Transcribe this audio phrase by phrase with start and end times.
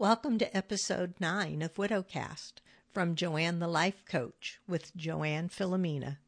[0.00, 2.52] Welcome to episode 9 of Widowcast
[2.94, 6.18] from Joann the Life Coach with Joann Philomena.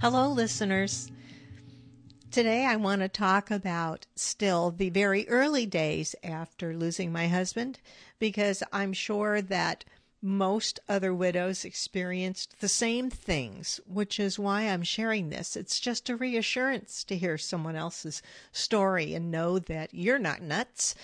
[0.00, 1.10] Hello, listeners.
[2.30, 7.80] Today, I want to talk about still the very early days after losing my husband
[8.20, 9.84] because I'm sure that
[10.24, 15.54] most other widows experienced the same things, which is why I'm sharing this.
[15.54, 20.94] It's just a reassurance to hear someone else's story and know that you're not nuts.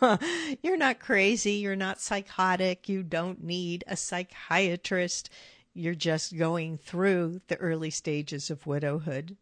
[0.62, 1.52] you're not crazy.
[1.52, 2.88] You're not psychotic.
[2.88, 5.28] You don't need a psychiatrist.
[5.74, 9.36] You're just going through the early stages of widowhood.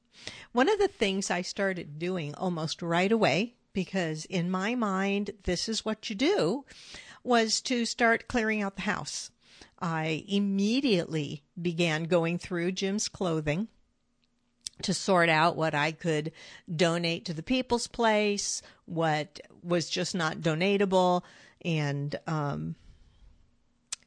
[0.51, 5.69] One of the things I started doing almost right away, because in my mind, this
[5.69, 6.65] is what you do,
[7.25, 9.31] was to start clearing out the house.
[9.81, 13.69] I immediately began going through Jim's clothing
[14.83, 16.33] to sort out what I could
[16.75, 21.23] donate to the people's place, what was just not donatable,
[21.65, 22.77] and um,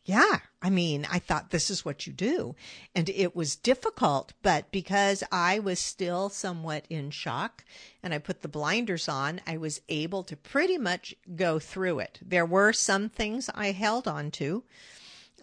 [0.08, 2.56] yeah, I mean, I thought this is what you do.
[2.96, 7.66] And it was difficult, but because I was still somewhat in shock
[8.02, 12.20] and I put the blinders on, I was able to pretty much go through it.
[12.26, 14.64] There were some things I held on to,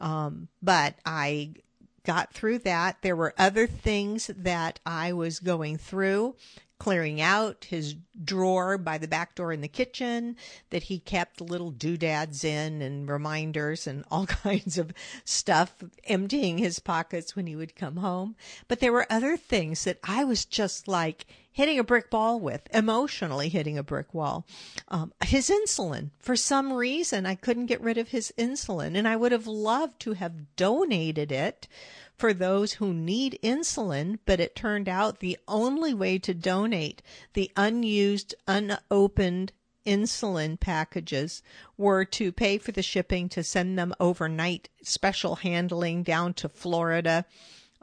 [0.01, 1.57] um, but I
[2.05, 3.03] got through that.
[3.03, 6.37] There were other things that I was going through
[6.79, 10.37] clearing out his drawer by the back door in the kitchen
[10.71, 14.93] that he kept little doodads in and reminders and all kinds of
[15.25, 18.37] stuff, emptying his pockets when he would come home.
[18.69, 22.69] But there were other things that I was just like hitting a brick wall with,
[22.75, 24.45] emotionally hitting a brick wall.
[24.89, 29.15] Um, his insulin, for some reason, I couldn't get rid of his insulin, and I
[29.15, 31.69] would have loved to have donated it
[32.17, 37.03] for those who need insulin, but it turned out the only way to donate
[37.35, 39.53] the unused, unopened
[39.87, 41.41] insulin packages
[41.77, 47.25] were to pay for the shipping to send them overnight special handling down to Florida,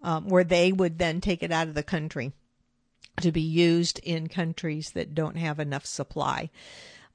[0.04, 2.34] um, where they would then take it out of the country
[3.18, 6.50] to be used in countries that don't have enough supply.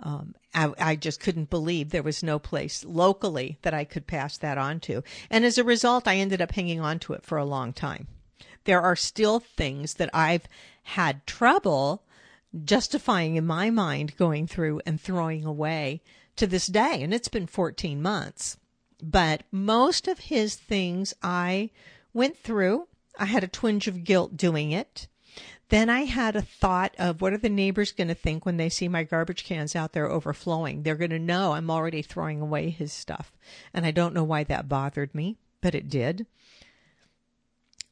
[0.00, 4.36] Um, I, I, just couldn't believe there was no place locally that I could pass
[4.36, 5.02] that on to.
[5.30, 8.06] And as a result, I ended up hanging on to it for a long time.
[8.64, 10.46] There are still things that I've
[10.82, 12.02] had trouble
[12.64, 16.02] justifying in my mind going through and throwing away
[16.36, 17.02] to this day.
[17.02, 18.58] And it's been 14 months.
[19.02, 21.70] But most of his things I
[22.12, 22.88] went through.
[23.18, 25.06] I had a twinge of guilt doing it.
[25.68, 28.68] Then I had a thought of what are the neighbors going to think when they
[28.68, 30.82] see my garbage cans out there overflowing?
[30.82, 33.32] They're going to know I'm already throwing away his stuff.
[33.74, 36.26] And I don't know why that bothered me, but it did.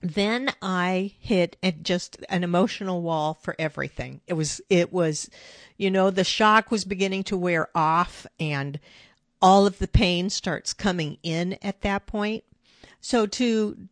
[0.01, 4.21] Then I hit just an emotional wall for everything.
[4.27, 5.29] It was, it was,
[5.77, 8.79] you know, the shock was beginning to wear off and
[9.43, 12.45] all of the pain starts coming in at that point.
[13.01, 13.89] So to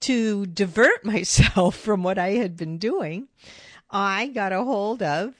[0.00, 3.28] to divert myself from what I had been doing,
[3.90, 5.34] I got a hold of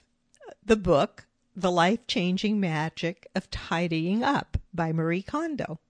[0.65, 1.26] the book,
[1.56, 5.81] The Life Changing Magic of Tidying Up by Marie Kondo.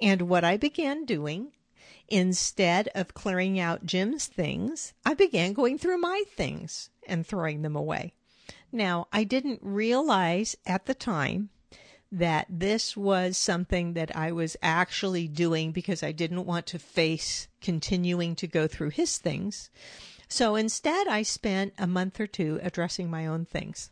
[0.00, 1.52] And what I began doing,
[2.08, 7.76] instead of clearing out Jim's things, I began going through my things and throwing them
[7.76, 8.12] away.
[8.72, 11.50] Now, I didn't realize at the time
[12.12, 17.48] that this was something that I was actually doing because I didn't want to face
[17.60, 19.70] continuing to go through his things.
[20.28, 23.90] So instead, I spent a month or two addressing my own things.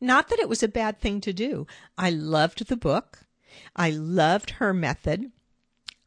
[0.00, 1.66] Not that it was a bad thing to do.
[1.96, 3.20] I loved the book.
[3.74, 5.30] I loved her method.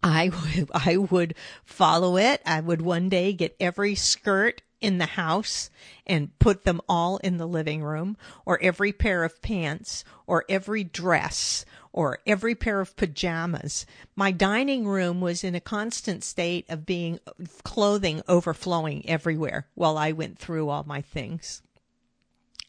[0.03, 2.41] I would, I would follow it.
[2.45, 5.72] I would one day get every skirt in the house
[6.06, 8.16] and put them all in the living room,
[8.46, 13.87] or every pair of pants, or every dress, or every pair of pajamas.
[14.16, 17.20] My dining room was in a constant state of being
[17.64, 21.64] clothing overflowing everywhere while I went through all my things.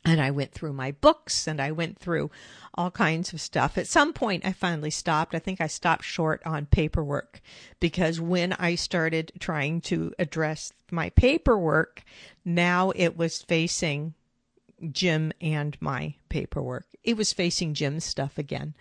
[0.07, 2.31] And I went through my books and I went through
[2.75, 3.77] all kinds of stuff.
[3.77, 5.35] At some point, I finally stopped.
[5.35, 7.41] I think I stopped short on paperwork
[7.81, 12.05] because when I started trying to address my paperwork,
[12.45, 14.15] now it was facing
[14.93, 16.87] Jim and my paperwork.
[17.03, 18.75] It was facing Jim's stuff again.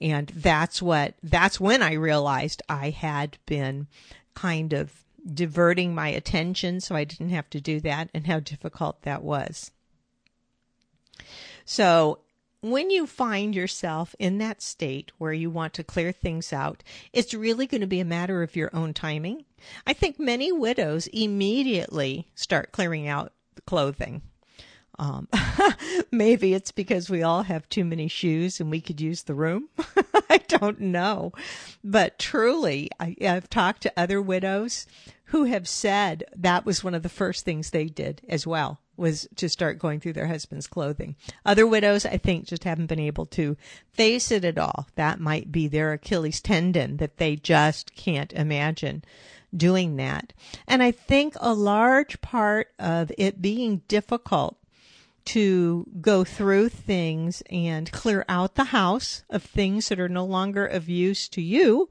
[0.00, 3.88] And that's what, that's when I realized I had been
[4.34, 4.92] kind of
[5.34, 9.72] diverting my attention so I didn't have to do that and how difficult that was.
[11.64, 12.20] So
[12.60, 16.82] when you find yourself in that state where you want to clear things out,
[17.12, 19.44] it's really going to be a matter of your own timing.
[19.86, 24.22] I think many widows immediately start clearing out the clothing.
[24.98, 25.28] Um,
[26.10, 29.68] maybe it's because we all have too many shoes and we could use the room.
[30.30, 31.32] I don't know.
[31.84, 34.86] But truly, I, I've talked to other widows
[35.26, 39.28] who have said that was one of the first things they did as well was
[39.36, 41.16] to start going through their husband's clothing.
[41.44, 43.56] Other widows, I think, just haven't been able to
[43.92, 44.88] face it at all.
[44.96, 49.04] That might be their Achilles tendon that they just can't imagine
[49.56, 50.32] doing that.
[50.66, 54.58] And I think a large part of it being difficult
[55.26, 60.64] to go through things and clear out the house of things that are no longer
[60.64, 61.90] of use to you.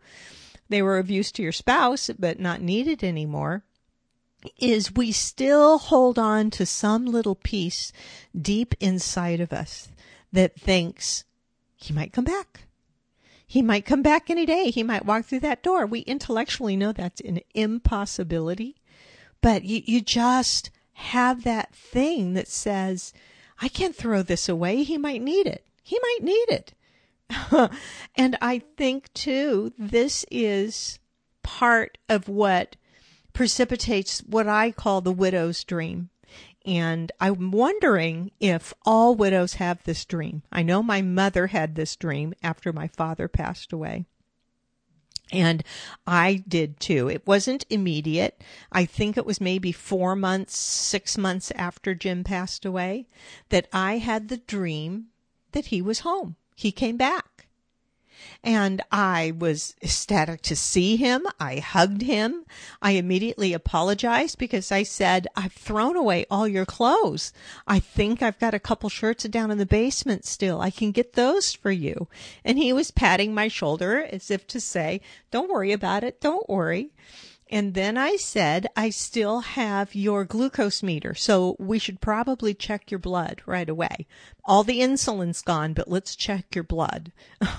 [0.69, 3.63] They were of use to your spouse, but not needed anymore.
[4.57, 7.91] Is we still hold on to some little piece
[8.39, 9.89] deep inside of us
[10.31, 11.23] that thinks
[11.75, 12.61] he might come back.
[13.45, 14.69] He might come back any day.
[14.71, 15.85] He might walk through that door.
[15.85, 18.75] We intellectually know that's an impossibility,
[19.41, 23.13] but you, you just have that thing that says,
[23.61, 24.83] I can't throw this away.
[24.83, 25.65] He might need it.
[25.81, 26.73] He might need it.
[28.15, 30.99] and I think too, this is
[31.43, 32.75] part of what
[33.37, 36.09] precipitates what I call the widow's dream.
[36.65, 40.41] And I'm wondering if all widows have this dream.
[40.51, 44.05] I know my mother had this dream after my father passed away.
[45.31, 45.63] And
[46.07, 47.09] I did too.
[47.09, 48.43] It wasn't immediate.
[48.71, 53.05] I think it was maybe four months, six months after Jim passed away
[53.49, 55.09] that I had the dream
[55.51, 56.37] that he was home.
[56.55, 57.36] He came back.
[58.43, 61.25] And I was ecstatic to see him.
[61.39, 62.45] I hugged him.
[62.81, 67.33] I immediately apologized because I said, I've thrown away all your clothes.
[67.67, 70.61] I think I've got a couple shirts down in the basement still.
[70.61, 72.07] I can get those for you.
[72.45, 76.21] And he was patting my shoulder as if to say, don't worry about it.
[76.21, 76.91] Don't worry.
[77.49, 82.91] And then I said, I still have your glucose meter, so we should probably check
[82.91, 84.05] your blood right away.
[84.43, 87.11] All the insulin's gone, but let's check your blood.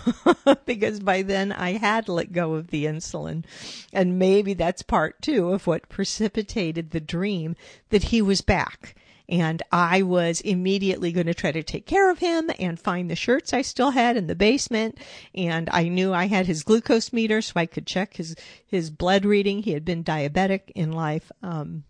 [0.66, 3.44] because by then I had let go of the insulin.
[3.92, 7.56] And maybe that's part two of what precipitated the dream
[7.88, 8.94] that he was back
[9.28, 13.16] and I was immediately going to try to take care of him and find the
[13.16, 14.98] shirts I still had in the basement.
[15.34, 18.34] And I knew I had his glucose meter so I could check his,
[18.66, 19.62] his blood reading.
[19.62, 21.30] He had been diabetic in life.
[21.42, 21.84] Um,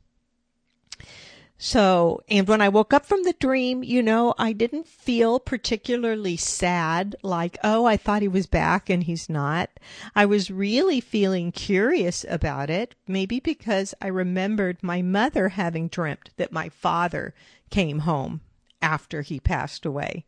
[1.61, 6.37] so, and when I woke up from the dream, you know, I didn't feel particularly
[6.37, 9.69] sad, like, oh, I thought he was back and he's not.
[10.15, 16.31] I was really feeling curious about it, maybe because I remembered my mother having dreamt
[16.37, 17.35] that my father
[17.71, 18.41] came home
[18.81, 20.25] after he passed away.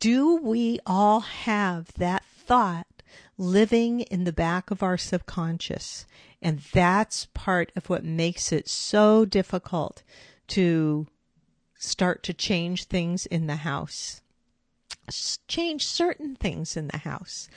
[0.00, 2.88] Do we all have that thought
[3.36, 6.06] living in the back of our subconscious?
[6.40, 10.02] And that's part of what makes it so difficult
[10.48, 11.06] to
[11.76, 14.20] start to change things in the house.
[15.48, 17.48] Change certain things in the house.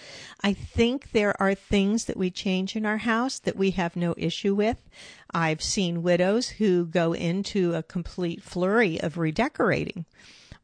[0.41, 4.13] I think there are things that we change in our house that we have no
[4.17, 4.89] issue with.
[5.33, 10.05] I've seen widows who go into a complete flurry of redecorating.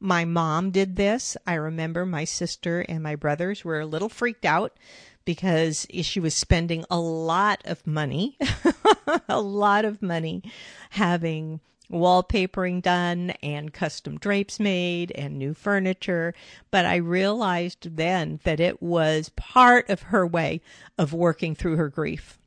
[0.06, 1.38] My mom did this.
[1.48, 4.76] I remember my sister and my brothers were a little freaked out
[5.24, 8.38] because she was spending a lot of money,
[9.30, 10.44] a lot of money
[10.90, 16.34] having wallpapering done and custom drapes made and new furniture.
[16.70, 20.60] But I realized then that it was part of her way
[20.98, 22.38] of working through her grief.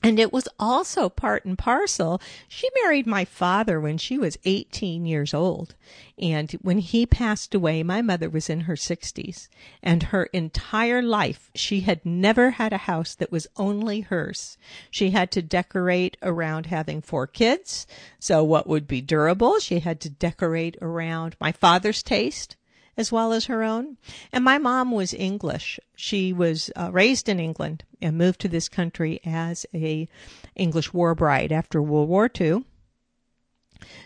[0.00, 2.20] And it was also part and parcel.
[2.46, 5.74] She married my father when she was 18 years old.
[6.16, 9.48] And when he passed away, my mother was in her 60s.
[9.82, 14.56] And her entire life, she had never had a house that was only hers.
[14.88, 17.86] She had to decorate around having four kids.
[18.20, 19.58] So what would be durable?
[19.58, 22.56] She had to decorate around my father's taste
[22.98, 23.96] as well as her own.
[24.32, 25.80] And my mom was English.
[25.94, 30.08] She was uh, raised in England and moved to this country as a
[30.56, 32.64] English war bride after World War II.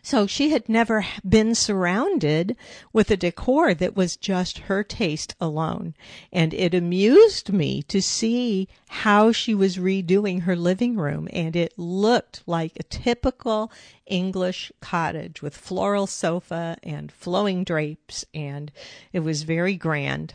[0.02, 2.56] So she had never been surrounded
[2.92, 5.94] with a decor that was just her taste alone.
[6.32, 11.28] And it amused me to see how she was redoing her living room.
[11.32, 13.70] And it looked like a typical
[14.06, 18.24] English cottage with floral sofa and flowing drapes.
[18.34, 18.72] And
[19.12, 20.34] it was very grand.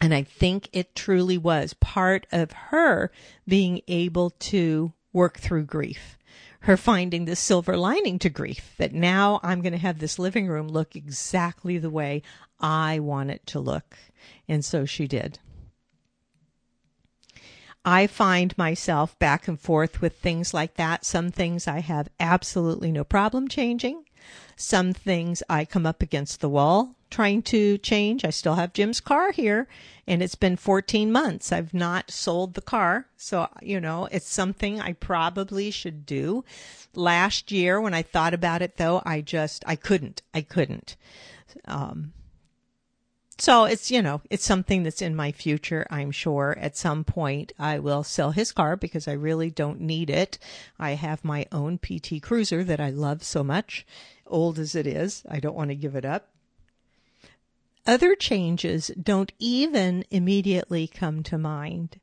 [0.00, 3.10] And I think it truly was part of her
[3.46, 6.18] being able to work through grief
[6.62, 10.46] her finding the silver lining to grief that now I'm going to have this living
[10.46, 12.22] room look exactly the way
[12.60, 13.96] I want it to look.
[14.48, 15.40] And so she did.
[17.84, 21.04] I find myself back and forth with things like that.
[21.04, 24.04] Some things I have absolutely no problem changing.
[24.56, 28.24] Some things I come up against the wall trying to change.
[28.24, 29.68] I still have Jim's car here
[30.06, 31.52] and it's been 14 months.
[31.52, 33.06] I've not sold the car.
[33.16, 36.44] So, you know, it's something I probably should do.
[36.94, 40.96] Last year when I thought about it though, I just, I couldn't, I couldn't.
[41.66, 42.12] Um,
[43.42, 45.84] so it's, you know, it's something that's in my future.
[45.90, 50.10] I'm sure at some point I will sell his car because I really don't need
[50.10, 50.38] it.
[50.78, 53.84] I have my own PT Cruiser that I love so much,
[54.28, 55.24] old as it is.
[55.28, 56.28] I don't want to give it up.
[57.84, 61.98] Other changes don't even immediately come to mind.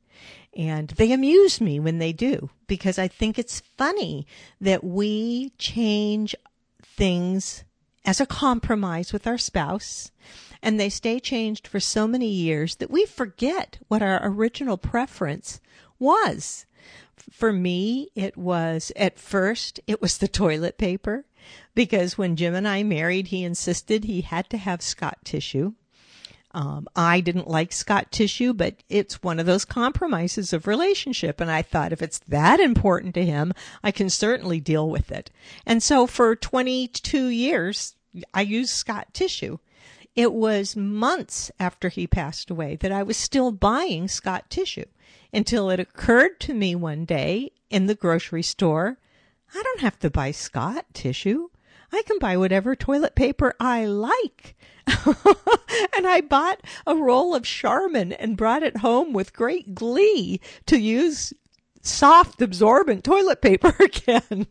[0.53, 4.27] And they amuse me when they do because I think it's funny
[4.59, 6.35] that we change
[6.83, 7.63] things
[8.05, 10.11] as a compromise with our spouse
[10.61, 15.59] and they stay changed for so many years that we forget what our original preference
[15.97, 16.65] was.
[17.29, 21.25] For me, it was at first, it was the toilet paper
[21.75, 25.73] because when Jim and I married, he insisted he had to have Scott tissue.
[26.51, 31.39] Um, I didn't like Scott tissue, but it's one of those compromises of relationship.
[31.39, 33.53] And I thought if it's that important to him,
[33.83, 35.29] I can certainly deal with it.
[35.65, 37.95] And so for 22 years,
[38.33, 39.59] I used Scott tissue.
[40.15, 44.85] It was months after he passed away that I was still buying Scott tissue
[45.31, 48.97] until it occurred to me one day in the grocery store,
[49.53, 51.49] I don't have to buy Scott tissue.
[51.91, 54.55] I can buy whatever toilet paper I like.
[55.05, 60.79] and I bought a roll of Charmin and brought it home with great glee to
[60.79, 61.33] use
[61.81, 64.47] soft, absorbent toilet paper again.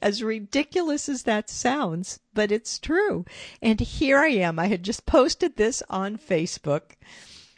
[0.00, 3.24] as ridiculous as that sounds, but it's true.
[3.60, 4.58] And here I am.
[4.58, 6.96] I had just posted this on Facebook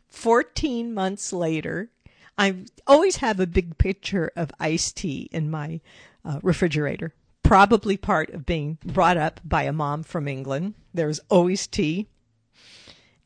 [0.09, 1.91] 14 months later.
[2.37, 5.81] I always have a big picture of iced tea in my
[6.25, 7.15] uh, refrigerator,
[7.45, 10.75] probably part of being brought up by a mom from England.
[10.93, 12.09] There's always tea.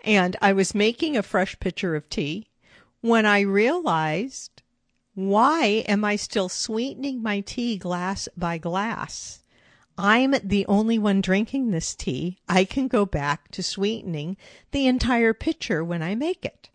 [0.04, 2.50] And I was making a fresh pitcher of tea
[3.00, 4.62] when I realized
[5.14, 9.42] why am I still sweetening my tea glass by glass?
[9.96, 12.38] I'm the only one drinking this tea.
[12.48, 14.36] I can go back to sweetening
[14.70, 16.70] the entire pitcher when I make it.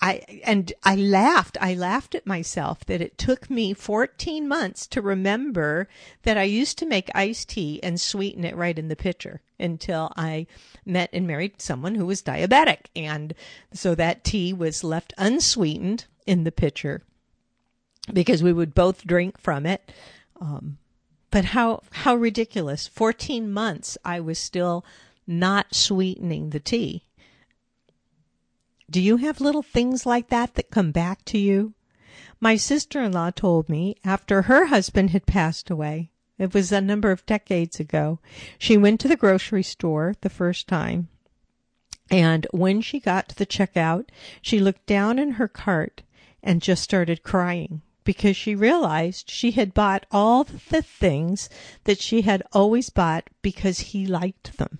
[0.00, 1.58] I and I laughed.
[1.60, 5.88] I laughed at myself that it took me 14 months to remember
[6.22, 10.12] that I used to make iced tea and sweeten it right in the pitcher until
[10.16, 10.46] I
[10.84, 13.34] met and married someone who was diabetic, and
[13.72, 17.02] so that tea was left unsweetened in the pitcher
[18.12, 19.90] because we would both drink from it.
[20.40, 20.78] Um,
[21.32, 22.86] but how how ridiculous!
[22.86, 24.84] Fourteen months I was still
[25.26, 27.02] not sweetening the tea.
[28.88, 31.74] Do you have little things like that that come back to you?
[32.40, 36.10] My sister-in-law told me after her husband had passed away.
[36.38, 38.20] It was a number of decades ago.
[38.58, 41.08] She went to the grocery store the first time.
[42.10, 46.02] And when she got to the checkout, she looked down in her cart
[46.42, 51.50] and just started crying because she realized she had bought all the things
[51.84, 54.78] that she had always bought because he liked them.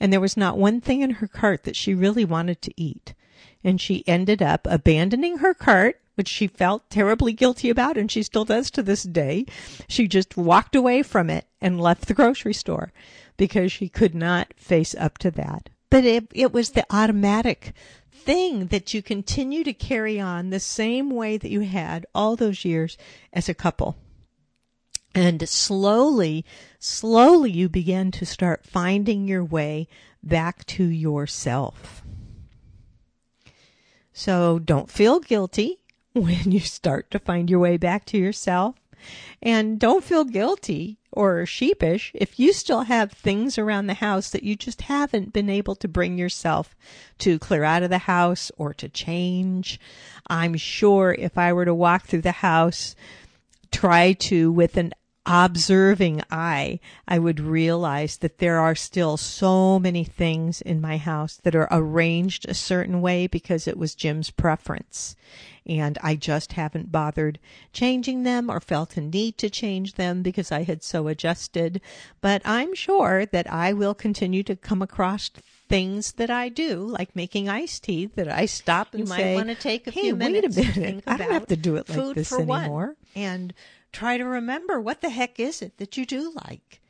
[0.00, 3.14] And there was not one thing in her cart that she really wanted to eat.
[3.62, 8.22] And she ended up abandoning her cart, which she felt terribly guilty about, and she
[8.22, 9.44] still does to this day.
[9.88, 12.92] She just walked away from it and left the grocery store
[13.36, 15.68] because she could not face up to that.
[15.90, 17.74] But it, it was the automatic
[18.12, 22.64] thing that you continue to carry on the same way that you had all those
[22.64, 22.96] years
[23.32, 23.96] as a couple.
[25.14, 26.44] And slowly,
[26.78, 29.88] slowly you begin to start finding your way
[30.22, 32.02] back to yourself.
[34.12, 35.78] So don't feel guilty
[36.12, 38.76] when you start to find your way back to yourself.
[39.42, 44.42] And don't feel guilty or sheepish if you still have things around the house that
[44.42, 46.76] you just haven't been able to bring yourself
[47.18, 49.80] to clear out of the house or to change.
[50.28, 52.94] I'm sure if I were to walk through the house,
[53.72, 54.92] try to with an
[55.30, 61.38] observing eye, I would realize that there are still so many things in my house
[61.44, 65.14] that are arranged a certain way because it was Jim's preference.
[65.64, 67.38] And I just haven't bothered
[67.72, 71.80] changing them or felt a need to change them because I had so adjusted.
[72.20, 75.30] But I'm sure that I will continue to come across
[75.68, 79.34] things that I do, like making iced tea, that I stop and you say, might
[79.36, 81.04] want to take a hey, few wait minutes a to minute.
[81.06, 82.86] I don't have to do it like this anymore.
[82.86, 82.96] One.
[83.14, 83.54] and
[83.92, 86.80] try to remember what the heck is it that you do like.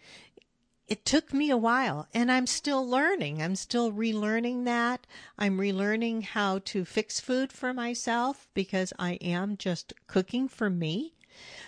[0.87, 3.40] It took me a while and I'm still learning.
[3.40, 5.07] I'm still relearning that.
[5.38, 11.14] I'm relearning how to fix food for myself because I am just cooking for me.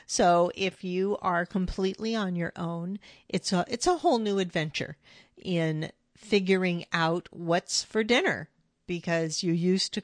[0.06, 2.98] So if you are completely on your own,
[3.28, 4.96] it's a it's a whole new adventure
[5.36, 8.48] in figuring out what's for dinner
[8.86, 10.02] because you used to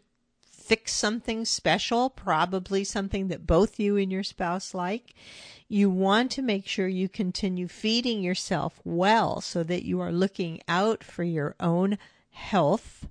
[0.69, 5.15] fix something special, probably something that both you and your spouse like.
[5.67, 10.61] You want to make sure you continue feeding yourself well so that you are looking
[10.69, 11.97] out for your own
[12.31, 13.09] health.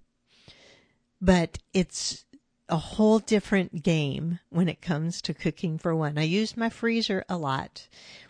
[1.19, 2.25] But it's
[2.69, 6.19] a whole different game when it comes to cooking for one.
[6.19, 7.87] I use my freezer a lot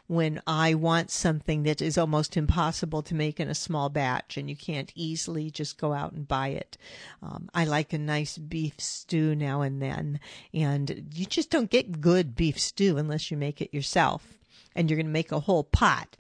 [0.08, 4.50] when I want something that is almost impossible to make in a small batch and
[4.50, 6.78] you can't easily just go out and buy it.
[7.22, 10.20] Um, I like a nice beef stew now and then,
[10.54, 14.38] and you just don't get good beef stew unless you make it yourself.
[14.76, 16.16] And you're going to make a whole pot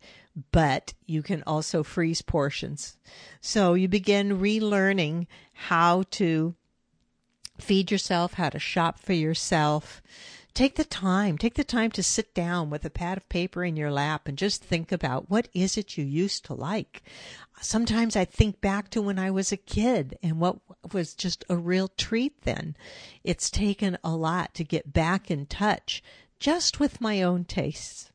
[0.51, 2.97] but you can also freeze portions.
[3.41, 6.55] So you begin relearning how to
[7.57, 10.01] feed yourself, how to shop for yourself,
[10.57, 13.77] take the time, take the time to sit down with a pad of paper in
[13.77, 17.03] your lap and just think about what is it you used to like.
[17.61, 20.57] Sometimes I think back to when I was a kid and what
[20.91, 22.75] was just a real treat then.
[23.23, 26.01] It's taken a lot to get back in touch
[26.39, 28.11] just with my own tastes.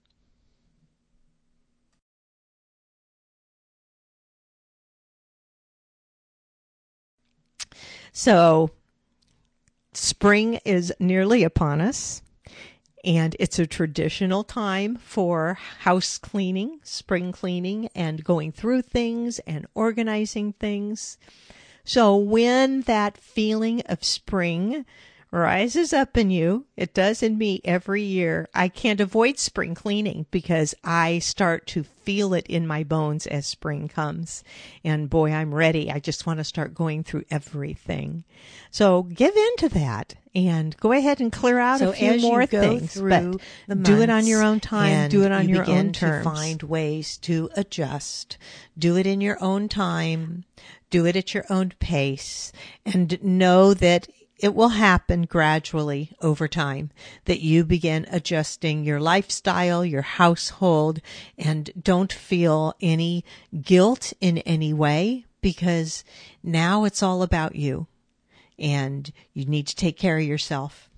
[8.10, 8.72] So,
[9.92, 12.20] spring is nearly upon us.
[13.04, 19.66] And it's a traditional time for house cleaning, spring cleaning, and going through things and
[19.74, 21.18] organizing things.
[21.84, 24.84] So when that feeling of spring
[25.32, 26.66] rises up in you.
[26.76, 28.48] It does in me every year.
[28.54, 33.46] I can't avoid spring cleaning because I start to feel it in my bones as
[33.46, 34.44] spring comes.
[34.84, 35.90] And boy, I'm ready.
[35.90, 38.24] I just want to start going through everything.
[38.70, 42.44] So give in to that and go ahead and clear out so a few more
[42.44, 42.94] things.
[42.94, 45.08] Through but do it on your own time.
[45.08, 46.24] Do it on you your own terms.
[46.24, 48.36] To find ways to adjust.
[48.78, 50.44] Do it in your own time.
[50.90, 52.52] Do it at your own pace
[52.84, 54.08] and know that
[54.42, 56.90] it will happen gradually over time
[57.26, 61.00] that you begin adjusting your lifestyle, your household,
[61.38, 63.24] and don't feel any
[63.62, 66.02] guilt in any way because
[66.42, 67.86] now it's all about you
[68.58, 70.90] and you need to take care of yourself.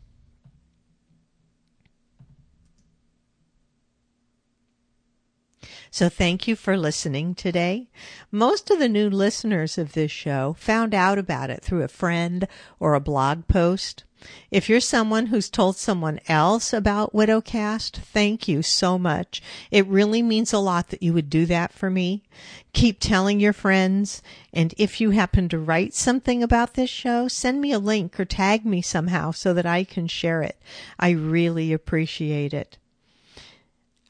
[5.94, 7.86] So thank you for listening today.
[8.32, 12.48] Most of the new listeners of this show found out about it through a friend
[12.80, 14.02] or a blog post.
[14.50, 19.40] If you're someone who's told someone else about Widowcast, thank you so much.
[19.70, 22.24] It really means a lot that you would do that for me.
[22.72, 24.20] Keep telling your friends.
[24.52, 28.24] And if you happen to write something about this show, send me a link or
[28.24, 30.60] tag me somehow so that I can share it.
[30.98, 32.78] I really appreciate it.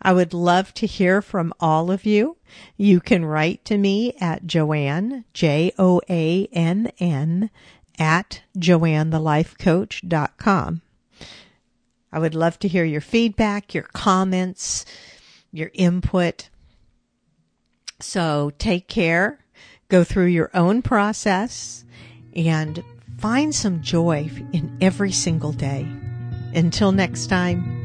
[0.04, 2.36] I would love to hear from all of you.
[2.76, 7.48] You can write to me at Joann, J O A N N,
[7.98, 10.82] at joannthelifecoach.com.
[12.12, 14.84] I would love to hear your feedback, your comments,
[15.50, 16.50] your input.
[17.98, 19.38] So take care,
[19.88, 21.86] go through your own process,
[22.36, 22.84] and
[23.18, 25.88] find some joy in every single day.
[26.54, 27.83] Until next time.